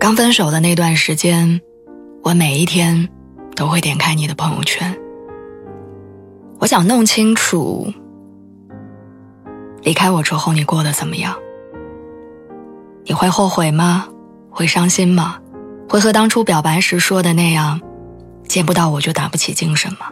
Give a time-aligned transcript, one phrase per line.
[0.00, 1.60] 刚分手的那段时间，
[2.22, 3.06] 我每一天
[3.54, 4.98] 都会点开你的朋友圈。
[6.58, 7.92] 我想弄清楚，
[9.82, 11.36] 离开我之后你过得怎么样？
[13.04, 14.08] 你会后悔吗？
[14.48, 15.38] 会伤心吗？
[15.86, 17.78] 会和当初表白时说的那样，
[18.48, 20.10] 见不到我就打不起精神吗？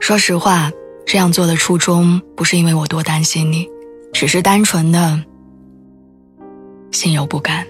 [0.00, 0.70] 说实话，
[1.04, 3.68] 这样做的初衷不是因为我多担心你，
[4.10, 5.22] 只是单纯的。
[6.90, 7.66] 心有不甘。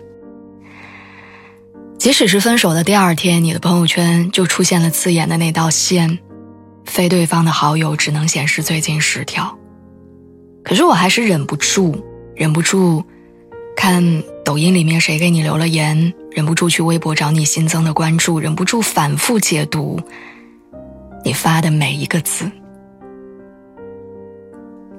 [1.98, 6.18] 即使是分手的第二天，你的朋友圈就出现了刺眼的那道线，
[6.86, 9.58] 非对方的好友只能显示最近十条。
[10.64, 12.02] 可是我还是忍不住，
[12.34, 13.04] 忍不住
[13.76, 20.00] 看抖音里面谁给你留了言，忍不住去微博找你新增的关注，忍不住反复解读
[21.22, 22.50] 你发的每一个字。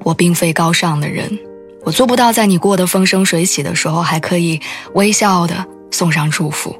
[0.03, 1.50] 我并非高尚的人。
[1.83, 4.61] 我做不到在你过得风生水起的时候，还可以
[4.93, 6.75] 微笑的送上祝福。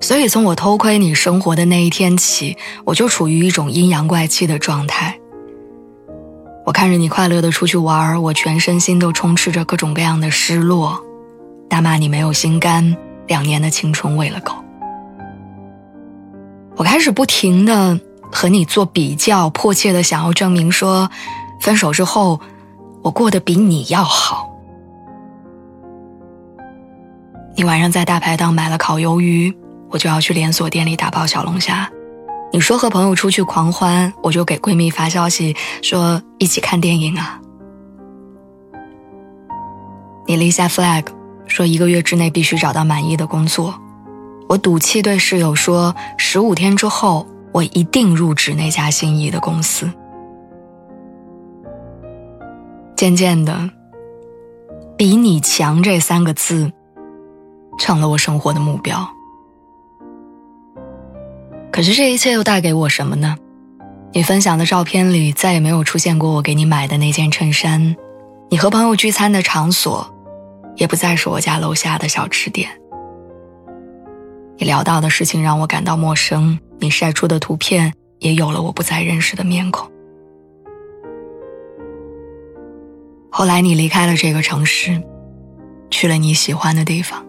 [0.00, 5.18] 所以从我偷窥你生活的那一天起，我就处于一种阴阳怪气的状态。
[6.64, 10.98] 我看着你快乐的出去玩我全身心都充斥着各种各样的失落，
[11.68, 14.54] 大骂你没有心肝，两年的青春喂了狗。
[16.76, 18.00] 我开始不停的
[18.32, 21.10] 和你做比较，迫切的想要证明说，
[21.60, 22.40] 分手之后。
[23.02, 24.48] 我过得比你要好。
[27.54, 29.54] 你晚上在大排档买了烤鱿鱼，
[29.90, 31.90] 我就要去连锁店里打包小龙虾。
[32.52, 37.40] 你说和朋友出去狂欢，我就给闺蜜发消息说一起看电影啊。
[40.26, 41.04] 你立下 flag，
[41.46, 43.74] 说一个月之内必须找到满意的工作。
[44.48, 49.90] 我赌气对室友说，十五天之后我一定入职那家心仪的公司。
[53.02, 53.68] 渐渐的
[54.96, 56.70] ，“比你强”这三个字，
[57.76, 59.04] 成了我生活的目标。
[61.72, 63.36] 可是这一切又带给我什么呢？
[64.12, 67.96] 你分享的照片里再也没有出现过我给你买的那件衬衫，
[68.50, 70.08] 你和朋友聚餐的场所，
[70.76, 72.70] 也不再是我家楼下的小吃店。
[74.58, 79.90] 你聊到的事情让我感到陌生，你晒出的图片也有了我不再认识的面孔。
[83.34, 85.02] 后来你离开了这个城市，
[85.90, 87.24] 去了你喜欢的地方。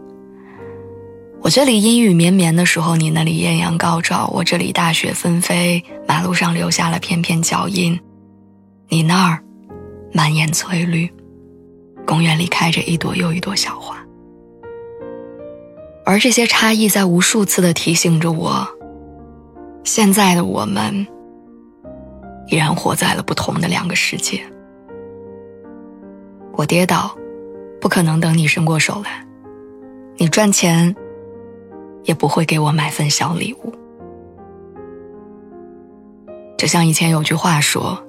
[1.41, 7.97] 我这里阴雨绵绵的时候，你那里艳阳高照；我这里大雪纷飞，马路上留下了片片脚印。
[8.89, 9.41] 你那儿
[10.11, 11.09] 满眼翠绿，
[12.05, 13.97] 公园里开着一朵又一朵小花。
[16.05, 18.67] 而这些差异在无数次的提醒着我，
[19.85, 21.07] 现在的我们
[22.49, 24.43] 依然活在了不同的两个世界。
[26.53, 27.15] 我跌倒，
[27.81, 29.25] 不可能等你伸过手来；
[30.17, 30.95] 你赚钱，
[32.03, 33.73] 也不会给我买份小礼物。
[36.57, 38.01] 就像以前有句话说：“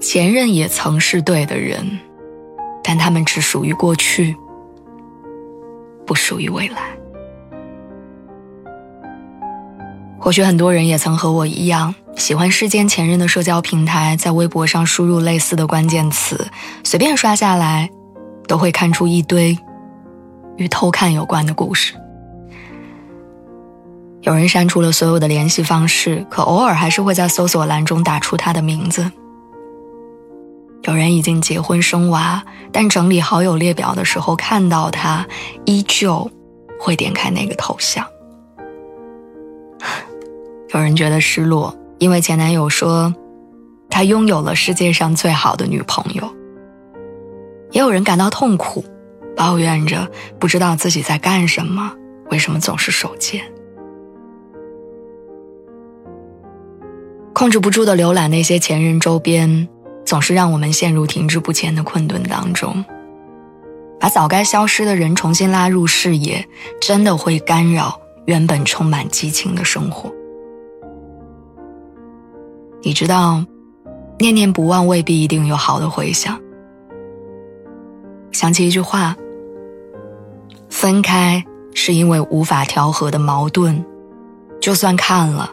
[0.00, 1.86] 前任也曾是对的人，
[2.82, 4.36] 但他们只属于过去，
[6.04, 6.98] 不属于未来。”
[10.24, 11.94] 或许很多人也曾和我一样。
[12.16, 16.48] 喜欢世间前任的社交平台，在微博上输入类似的关键词，
[16.82, 17.90] 随便刷下来，
[18.48, 19.58] 都会看出一堆
[20.56, 21.92] 与偷看有关的故事。
[24.22, 29.12] 有人删除了所有的联系方式，可偶尔还是会在搜索栏中打出他的名字。
[30.84, 35.26] 有人已经结婚生娃，但整理好友列表的时候看到他，
[35.66, 36.30] 依旧
[36.80, 38.06] 会点开那个头像。
[40.74, 41.74] 有人觉得失落。
[41.98, 43.14] 因为前男友说，
[43.88, 46.28] 他拥有了世界上最好的女朋友。
[47.70, 48.84] 也有人感到痛苦，
[49.36, 51.92] 抱怨着不知道自己在干什么，
[52.30, 53.42] 为什么总是手贱。
[57.32, 59.68] 控制不住的浏览那些前任周边，
[60.04, 62.84] 总是让我们陷入停滞不前的困顿当中。
[63.98, 66.46] 把早该消失的人重新拉入视野，
[66.80, 70.12] 真的会干扰原本充满激情的生活。
[72.84, 73.42] 你知道
[74.18, 76.38] 念念不忘未必一定有好的回响。
[78.30, 79.16] 想起一句话：
[80.68, 81.42] 分开
[81.72, 83.82] 是因为无法调和的矛盾，
[84.60, 85.50] 就算看了，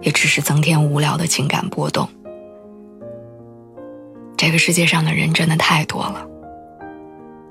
[0.00, 2.08] 也只是增添无聊的情感波动。
[4.38, 6.26] 这个世界上的人真的太多了，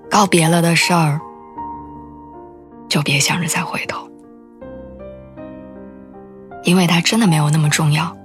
[0.10, 1.22] 告别了的事儿，
[2.90, 4.10] 就别想着再回头，
[6.64, 8.18] 因为它真的没有那么重要。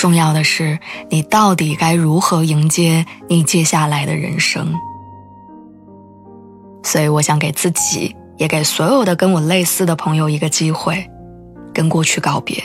[0.00, 0.78] 重要的是，
[1.10, 4.72] 你到底该如何迎接你接下来的人生？
[6.82, 11.06] 所以，我想给自己，也给所有的跟我类似的朋友一个机会，
[11.74, 12.64] 跟过去告别，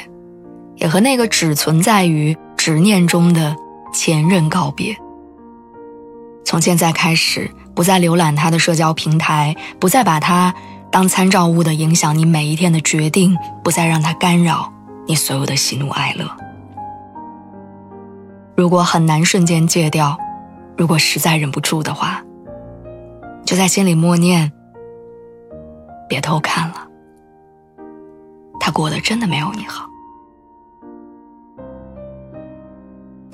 [0.78, 3.54] 也和那个只存在于执念中的
[3.94, 4.96] 前任告别。
[6.46, 10.56] 从现在开始，不再浏览他的社交平台，不再把他
[10.90, 14.72] 当参照物的影响你每一天的决定，不再让他干扰
[15.06, 16.26] 你所有的喜怒哀乐。
[18.56, 20.18] 如果很难瞬间戒掉，
[20.78, 22.24] 如果实在忍不住的话，
[23.46, 24.52] 就在心里默念：
[26.08, 26.88] 别偷看了，
[28.60, 29.86] 他过得真的没有你好。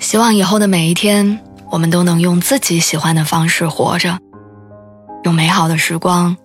[0.00, 1.38] 希望以后的每一天，
[1.70, 4.18] 我们都能用自己喜欢的方式活着，
[5.22, 6.36] 用美好的时光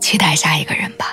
[0.00, 1.11] 期待下一个人吧。